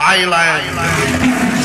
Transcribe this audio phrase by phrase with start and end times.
[0.00, 1.59] 来又来